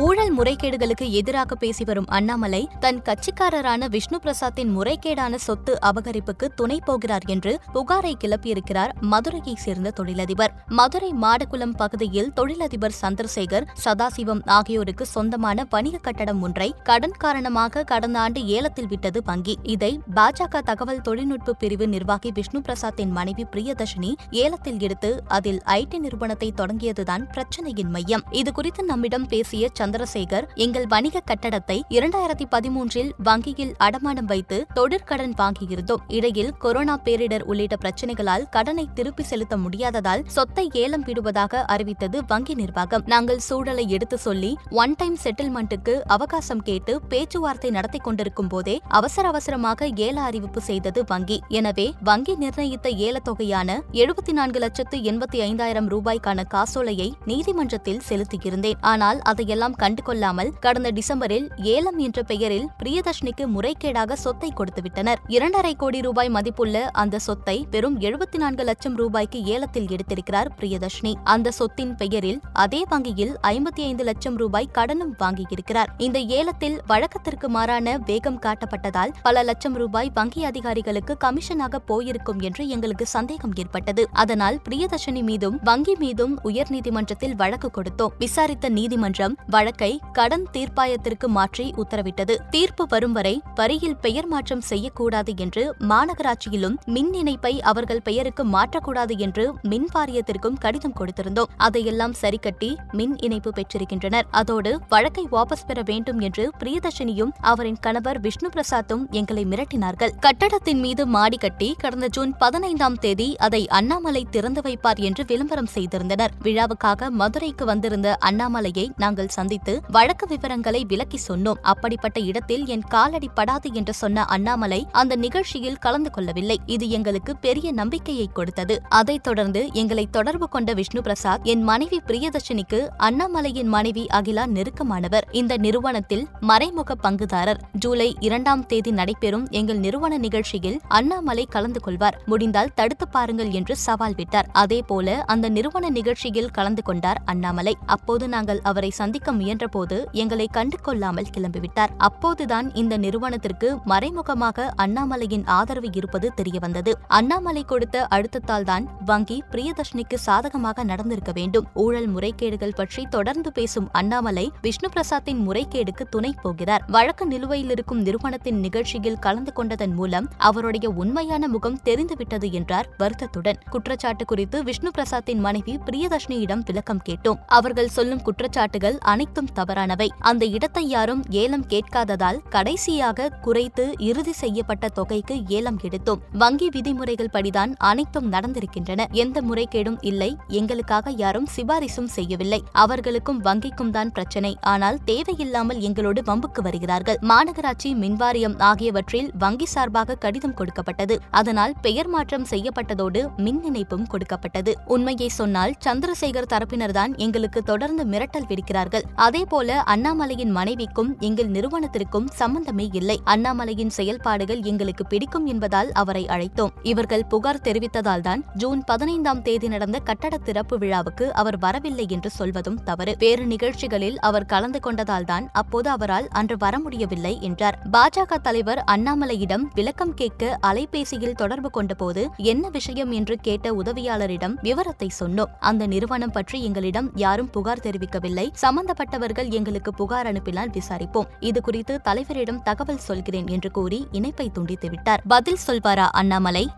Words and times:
ஊழல் 0.00 0.32
முறைகேடுகளுக்கு 0.32 1.10
எதிராக 1.10 1.54
பேசி 1.54 1.84
வரும் 1.84 2.06
அண்ணாமலை 2.06 2.68
தன் 2.80 3.00
கட்சிக்காரரான 3.02 3.88
விஷ்ணு 3.88 4.18
பிரசாத்தின் 4.24 4.70
முறைகேடான 4.76 5.34
சொத்து 5.34 5.78
அபகரிப்புக்கு 5.86 6.46
துணை 6.54 6.78
போகிறார் 6.84 7.22
என்று 7.26 7.60
புகாரை 7.74 8.12
கிளப்பியிருக்கிறார் 8.24 8.92
மதுரையை 9.00 9.54
சேர்ந்த 9.54 9.90
தொழிலதிபர். 9.90 10.52
மதுரை 10.66 11.10
மாடக்குளம் 11.12 11.74
பகுதியில் 11.76 12.32
தொழிலதிபர் 12.32 12.94
சந்திரசேகர் 13.02 13.66
சதாசிவம் 13.84 14.42
ஆகியோருக்கு 14.44 15.06
சொந்தமான 15.06 15.66
வணிக 15.70 15.98
கட்டடம் 15.98 16.42
ஒன்றை 16.42 16.74
கடன் 16.82 17.18
காரணமாக 17.18 17.84
கடந்த 17.84 18.18
ஆண்டு 18.18 18.46
ஏலத்தில் 18.46 18.88
விட்டது 18.88 19.22
வங்கி. 19.24 19.58
இதை 19.62 20.00
பாஜக 20.14 20.62
தகவல் 20.62 21.00
தொழில்நுட்ப 21.00 21.52
பிரிவு 21.52 21.88
நிர்வாகி 21.88 22.32
விஷ்ணு 22.32 22.60
பிரசாத்தின் 22.60 23.10
மனைவி 23.10 23.46
பிரியதர்ஷினி 23.52 24.14
ஏலத்தில் 24.30 24.80
எடுத்து 24.80 25.22
அதில் 25.28 25.60
ஐடி 25.66 25.98
நிறுவனத்தை 25.98 26.52
தொடங்கியதுதான் 26.56 27.26
பிரச்சனையின் 27.32 27.90
மையம். 27.90 28.24
இதுகுறித்து 28.30 28.82
நம்மிடம் 28.82 29.26
பேசிய 29.26 29.66
சந்திரசேகர் 29.88 30.46
எங்கள் 30.64 30.86
வணிக 30.92 31.20
கட்டடத்தை 31.28 31.76
இரண்டாயிரத்தி 31.96 32.46
பதிமூன்றில் 32.54 33.10
வங்கியில் 33.26 33.72
அடமானம் 33.86 34.28
வைத்து 34.32 34.56
தொழிற்கடன் 34.78 35.34
வாங்கியிருந்தோம். 35.40 36.02
இடையில் 36.16 36.50
கொரோனா 36.62 36.94
பேரிடர் 37.06 37.44
உள்ளிட்ட 37.50 37.76
பிரச்சனைகளால் 37.84 38.44
கடனை 38.56 38.84
திருப்பி 38.98 39.24
செலுத்த 39.30 39.56
முடியாததால் 39.64 40.24
சொத்தை 40.36 40.64
ஏலம் 40.82 41.04
விடுவதாக 41.08 41.62
அறிவித்தது 41.74 42.20
வங்கி 42.32 42.56
நிர்வாகம். 42.60 43.04
நாங்கள் 43.12 43.40
சூழலை 43.48 43.84
எடுத்து 43.96 44.18
சொல்லி 44.26 44.50
ஒன் 44.82 44.96
டைம் 45.02 45.16
செட்டில்மெண்ட்டுக்கு 45.24 45.94
அவகாசம் 46.16 46.62
கேட்டு 46.68 46.94
பேச்சுவார்த்தை 47.12 47.70
நடத்தி 47.78 48.00
கொண்டிருக்கும் 48.08 48.50
போதே 48.54 48.76
அவசர 49.00 49.24
அவசரமாக 49.32 49.88
ஏல 50.08 50.18
அறிவிப்பு 50.28 50.62
செய்தது 50.68 51.02
வங்கி. 51.12 51.40
எனவே 51.60 51.88
வங்கி 52.10 52.36
நிர்ணயித்த 52.44 52.88
ஏலத்தொகையான 53.08 53.78
எழுபத்தி 54.02 54.34
நான்கு 54.40 54.60
லட்சத்து 54.66 54.98
எண்பத்தி 55.12 55.40
ஐந்தாயிரம் 55.48 55.90
ரூபாய்க்கான 55.94 56.46
காசோலையை 56.56 57.08
நீதிமன்றத்தில் 57.32 58.04
செலுத்தியிருந்தேன். 58.10 58.78
ஆனால் 58.92 59.20
அதையெல்லாம் 59.32 59.76
கண்டுகொள்ளாமல் 59.78 60.50
கடந்த 60.60 60.90
டிசம்பரில் 60.90 61.46
ஏலம் 61.62 61.98
என்ற 61.98 62.22
பெயரில் 62.22 62.68
பிரியதர்ஷினிக்கு 62.82 63.44
முறைகேடாக 63.54 64.12
சொத்தை 64.12 64.52
கொடுத்துவிட்டனர் 64.56 65.20
இரண்டரை 65.26 65.74
கோடி 65.74 66.00
ரூபாய் 66.00 66.28
மதிப்புள்ள 66.28 66.84
அந்த 66.92 67.18
சொத்தை 67.18 67.66
பெரும் 67.70 68.00
எழுபத்தி 68.00 68.36
நான்கு 68.36 68.64
லட்சம் 68.64 68.96
ரூபாய்க்கு 68.96 69.44
ஏலத்தில் 69.44 69.86
எடுத்திருக்கிறார் 69.86 70.48
பிரியதர்ஷினி. 70.60 71.12
அந்த 71.24 71.50
சொத்தின் 71.50 71.94
பெயரில் 71.94 72.40
அதே 72.52 72.84
வங்கியில் 72.88 73.32
ஐம்பத்தி 73.42 73.82
ஐந்து 73.82 74.04
லட்சம் 74.04 74.36
ரூபாய் 74.36 74.68
கடனும் 74.72 75.14
வாங்கியிருக்கிறார். 75.18 75.92
இந்த 75.98 76.18
ஏலத்தில் 76.18 76.80
வழக்கத்திற்கு 76.86 77.48
மாறான 77.48 77.96
வேகம் 78.06 78.40
காட்டப்பட்டதால் 78.40 79.14
பல 79.22 79.42
லட்சம் 79.42 79.74
ரூபாய் 79.74 80.10
வங்கி 80.14 80.44
அதிகாரிகளுக்கு 80.44 81.16
கமிஷனாக 81.24 81.76
போயிருக்கும் 81.86 82.40
என்று 82.40 82.68
எங்களுக்கு 82.68 83.06
சந்தேகம் 83.06 83.54
ஏற்பட்டது. 83.54 84.08
அதனால் 84.12 84.60
பிரியதர்ஷினி 84.68 85.22
மீதும் 85.22 85.58
வங்கி 85.62 85.96
மீதும் 85.96 86.36
உயர்நீதிமன்றத்தில் 86.44 87.36
வழக்கு 87.36 87.70
கொடுத்தோம். 87.70 88.14
விசாரித்த 88.18 88.68
நீதிமன்றம் 88.68 89.36
வழக்கை 89.46 89.66
கடன் 90.12 90.46
தீர்ப்பாயத்திற்கு 90.52 91.26
மாற்றி 91.26 91.74
உத்தரவிட்டது. 91.76 92.36
தீர்ப்பு 92.50 92.86
வரும் 92.88 93.12
வரை 93.12 93.42
வரியில் 93.54 93.96
பெயர் 93.96 94.26
மாற்றம் 94.26 94.60
செய்யக்கூடாது 94.60 95.32
என்று 95.36 95.74
மாநகராட்சியிலும் 95.80 96.76
மின் 96.84 97.12
இணைப்பை 97.12 97.60
அவர்கள் 97.60 98.02
பெயருக்கு 98.02 98.44
மாற்றக்கூடாது 98.44 99.18
என்று 99.18 99.52
மின் 99.62 99.88
வாரியத்திற்கும் 99.94 100.58
கடிதம் 100.58 100.94
கொடுத்திருந்தோம். 101.00 101.46
அதையெல்லாம் 101.56 102.14
சரிக்கட்டி 102.22 102.76
மின் 102.92 103.16
இணைப்பு 103.18 103.50
பெற்றிருக்கின்றனர். 103.50 104.26
அதோடு 104.30 104.80
வழக்கை 104.88 105.26
வாபஸ் 105.30 105.66
பெற 105.66 105.82
வேண்டும் 105.82 106.20
என்று 106.20 106.50
பிரியதர்ஷினியும் 106.58 107.30
அவரின் 107.40 107.78
கணவர் 107.80 108.20
விஷ்ணு 108.20 108.48
பிரசாத்தும் 108.48 109.10
எங்களை 109.10 109.44
மிரட்டினார்கள். 109.44 110.10
கட்டடத்தின் 110.20 110.80
மீது 110.80 111.06
மாடி 111.06 111.36
கட்டி 111.36 111.74
கடந்த 111.78 112.06
ஜூன் 112.06 112.34
பதினைந்தாம் 112.38 112.94
தேதி 112.94 113.36
அதை 113.36 113.68
அண்ணாமலை 113.68 114.26
திறந்து 114.30 114.60
வைப்பார் 114.60 114.98
என்று 114.98 115.24
விளம்பரம் 115.24 115.72
செய்திருந்தனர். 115.74 116.30
விழாவுக்காக 116.42 117.10
மதுரைக்கு 117.10 117.64
வந்திருந்த 117.64 118.18
அண்ணாமலையை 118.26 118.88
நாங்கள் 118.96 119.26
சந்தித்து 119.28 119.56
வழக்கு 119.88 120.26
விவரங்களை 120.26 120.84
விளக்கி 120.84 121.18
சொன்னோம். 121.28 121.54
அப்படிப்பட்ட 121.62 122.20
இடத்தில் 122.20 122.66
என் 122.66 122.80
காலடி 122.80 123.30
படாது 123.34 123.72
என்று 123.72 123.94
சொன்ன 123.94 124.24
அண்ணாமலை 124.24 124.86
அந்த 124.92 125.16
நிகழ்ச்சியில் 125.16 125.76
கலந்து 125.76 126.10
கொள்ளவில்லை. 126.10 126.60
இது 126.66 126.88
எங்களுக்கு 126.88 127.36
பெரிய 127.36 127.72
நம்பிக்கையை 127.72 128.30
கொடுத்தது. 128.32 128.82
அதைத் 128.88 129.22
தொடர்ந்து 129.22 129.68
எங்களை 129.72 130.06
தொடர்பு 130.10 130.48
கொண்ட 130.48 130.72
விஷ்ணு 130.72 131.02
பிரசாத் 131.02 131.40
என் 131.42 131.62
மனைவி 131.62 132.00
பிரியதர்ஷினிக்கு 132.06 132.86
அண்ணாமலையின் 132.98 133.64
மனைவி 133.64 134.06
அகிலா 134.12 134.46
நெருக்கமானவர். 134.46 135.20
இந்த 135.30 135.56
நிறுவனத்தில் 135.56 136.26
மறைமுக 136.40 136.94
பங்குதாரர். 137.02 137.58
ஜூலை 137.72 138.16
இரண்டாம் 138.20 138.66
தேதி 138.66 138.90
நடைபெறும் 138.90 139.46
எங்கள் 139.50 139.78
நிறுவன 139.78 140.18
நிகழ்ச்சியில் 140.18 140.80
அண்ணாமலை 140.88 141.46
கலந்து 141.50 141.80
கொள்வார். 141.80 142.22
முடிந்தால் 142.26 142.74
தடுத்து 142.74 143.08
பாருங்கள் 143.08 143.50
என்று 143.50 143.76
சவால் 143.76 144.14
விட்டார். 144.16 144.48
அதேபோல 144.52 145.22
அந்த 145.26 145.48
நிறுவன 145.48 145.90
நிகழ்ச்சியில் 145.90 146.50
கலந்து 146.50 146.82
கொண்டார் 146.82 147.22
அண்ணாமலை. 147.24 147.76
அப்போது 147.86 148.28
நாங்கள் 148.28 148.60
அவரை 148.62 148.90
சந்திக்க 148.90 149.32
முயன்றபோது 149.48 149.96
எங்களை 150.22 150.46
கண்டு 150.56 150.76
கொள்ளாமல் 150.86 151.30
கிளம்பிவிட்டார். 151.34 151.92
அப்போதுதான் 152.06 152.66
இந்த 152.80 152.94
நிறுவனத்திற்கு 153.04 153.68
மறைமுகமாக 153.92 154.66
அண்ணாமலையின் 154.84 155.44
ஆதரவு 155.58 155.88
இருப்பது 155.98 156.26
தெரியவந்தது. 156.38 156.92
அண்ணாமலை 157.18 157.62
கொடுத்த 157.64 157.96
அழுத்தத்தால் 158.14 158.66
தான் 158.70 158.84
வங்கி 159.10 159.36
பிரியதர்ஷினிக்கு 159.52 160.16
சாதகமாக 160.26 160.84
நடந்திருக்க 160.90 161.32
வேண்டும். 161.38 161.66
ஊழல் 161.84 162.08
முறைகேடுகள் 162.14 162.74
பற்றி 162.80 163.02
தொடர்ந்து 163.14 163.52
பேசும் 163.58 163.88
அண்ணாமலை 164.00 164.44
விஷ்ணு 164.66 164.88
பிரசாத்தின் 164.94 165.40
முறைகேடுக்கு 165.46 166.06
துணை 166.14 166.32
போகிறார். 166.42 166.84
வழக்கு 166.96 167.26
நிலுவையில் 167.32 167.72
இருக்கும் 167.74 168.02
நிறுவனத்தின் 168.08 168.60
நிகழ்ச்சியில் 168.66 169.18
கலந்து 169.26 169.54
கொண்டதன் 169.58 169.94
மூலம் 170.00 170.28
அவருடைய 170.48 170.88
உண்மையான 171.02 171.48
முகம் 171.54 171.80
தெரிந்துவிட்டது 171.88 172.50
என்றார் 172.60 172.90
வருத்தத்துடன். 173.02 173.60
குற்றச்சாட்டு 173.72 174.24
குறித்து 174.24 174.60
விஷ்ணு 174.70 174.92
பிரசாத்தின் 174.98 175.42
மனைவி 175.48 175.76
பிரியதர்ஷினியிடம் 175.88 176.66
விளக்கம் 176.70 177.04
கேட்டோம். 177.08 177.40
அவர்கள் 177.58 177.94
சொல்லும் 177.96 178.24
குற்றச்சாட்டுகள் 178.28 178.96
அனைத்து 179.12 179.37
அனைத்தும் 179.38 179.58
தவறானவை. 179.58 180.06
அந்த 180.28 180.44
இடத்தை 180.56 180.82
யாரும் 180.88 181.20
ஏலம் 181.40 181.64
கேட்காததால் 181.72 182.38
கடைசியாக 182.54 183.28
குறைத்து 183.44 183.84
இறுதி 184.08 184.32
செய்யப்பட்ட 184.40 184.88
தொகைக்கு 184.98 185.34
ஏலம் 185.56 185.78
எடுத்தோம் 185.86 186.22
வங்கி 186.42 186.68
விதிமுறைகள் 186.74 187.30
படிதான் 187.36 187.72
அனைத்தும் 187.90 188.28
நடந்திருக்கின்றன. 188.34 189.06
எந்த 189.22 189.42
முறைகேடும் 189.48 189.98
இல்லை. 190.10 190.30
எங்களுக்காக 190.60 191.12
யாரும் 191.22 191.48
சிபாரிசும் 191.56 192.10
செய்யவில்லை. 192.16 192.60
அவர்களுக்கும் 192.84 193.40
வங்கிக்கும் 193.44 193.92
தான் 193.96 194.12
பிரச்சனை. 194.16 194.52
ஆனால் 194.72 194.98
தேவையில்லாமல் 195.10 195.82
எங்களோடு 195.88 196.22
வம்புக்கு 196.30 196.62
வருகிறார்கள். 196.68 197.20
மாநகராட்சி 197.32 197.92
மின்வாரியம் 198.02 198.56
ஆகியவற்றில் 198.70 199.30
வங்கி 199.44 199.68
சார்பாக 199.74 200.18
கடிதம் 200.24 200.56
கொடுக்கப்பட்டது. 200.60 201.16
அதனால் 201.42 201.76
பெயர் 201.86 202.12
மாற்றம் 202.16 202.48
செய்யப்பட்டதோடு 202.54 203.22
மின் 203.46 203.62
இணைப்பும் 203.70 204.06
கொடுக்கப்பட்டது. 204.14 204.74
உண்மையை 204.96 205.30
சொன்னால் 205.38 205.76
சந்திரசேகர் 205.86 206.52
தரப்பினர்தான் 206.54 207.14
எங்களுக்கு 207.26 207.62
தொடர்ந்து 207.72 208.04
மிரட்டல் 208.12 208.50
விடுக்கிறார்கள். 208.50 209.04
அதேபோல 209.28 209.76
அண்ணாமலையின் 209.92 210.52
மனைவிக்கும் 210.56 211.08
எங்கள் 211.26 211.50
நிறுவனத்திற்கும் 211.54 212.28
சம்பந்தமே 212.40 212.86
இல்லை. 212.92 213.16
அண்ணாமலையின் 213.24 213.92
செயல்பாடுகள் 213.96 214.60
எங்களுக்கு 214.62 215.04
பிடிக்கும் 215.06 215.46
என்பதால் 215.46 215.90
அவரை 215.92 216.22
அழைத்தோம். 216.26 216.72
இவர்கள் 216.82 217.24
புகார் 217.24 217.62
தெரிவித்ததால் 217.64 218.24
தான் 218.26 218.42
ஜூன் 218.54 218.82
பதினைந்தாம் 218.84 219.42
தேதி 219.42 219.68
நடந்த 219.68 219.98
கட்டட 219.98 220.34
திறப்பு 220.38 220.76
விழாவுக்கு 220.78 221.26
அவர் 221.34 221.58
வரவில்லை 221.58 222.06
என்று 222.08 222.30
சொல்வதும் 222.30 222.78
தவறு. 222.84 223.14
வேறு 223.18 223.44
நிகழ்ச்சிகளில் 223.46 224.18
அவர் 224.20 224.46
கலந்து 224.46 224.80
கொண்டதால்தான் 224.86 225.48
அப்போது 225.52 225.90
அவரால் 225.90 226.28
அன்று 226.40 226.56
வர 226.56 226.74
முடியவில்லை 226.78 227.34
என்றார். 227.40 227.78
பாஜக 227.96 228.38
தலைவர் 228.38 228.82
அண்ணாமலையிடம் 228.94 229.66
விளக்கம் 229.74 230.14
கேட்க 230.14 230.52
அலைபேசியில் 230.70 231.38
தொடர்பு 231.42 231.70
கொண்டபோது 231.70 232.24
என்ன 232.52 232.64
விஷயம் 232.68 233.12
என்று 233.18 233.36
கேட்ட 233.40 233.74
உதவியாளரிடம் 233.82 234.56
விவரத்தை 234.62 235.10
சொன்னோம். 235.20 235.52
அந்த 235.72 235.82
நிறுவனம் 235.86 236.36
பற்றி 236.38 236.58
எங்களிடம் 236.64 237.10
யாரும் 237.26 237.52
புகார் 237.58 237.84
தெரிவிக்கவில்லை. 237.88 238.48
சம்பந்தப்பட்ட 238.64 239.16
சம்பந்தப்பட்டவர்கள் 239.18 239.50
எங்களுக்கு 239.50 239.94
புகார் 239.94 240.26
அனுப்பினால் 240.26 240.70
விசாரிப்போம். 240.70 241.28
இது 241.40 241.60
குறித்து 241.60 242.00
தலைவரிடம் 242.04 242.62
தகவல் 242.62 242.98
சொல்கிறேன் 242.98 243.48
என்று 243.48 243.70
கூறி 243.70 244.06
இணைப்பை 244.12 244.50
துண்டித்துவிட்டார். 244.58 245.18
பதில் 245.28 245.58
சொல்வாரா 245.66 246.06
அண்ணாமலை? 246.10 246.70